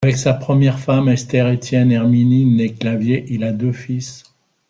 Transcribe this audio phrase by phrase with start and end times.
[0.03, 4.23] Avec sa première femme, Esther-Étienne-Herminie née Clavier, il a deux fils.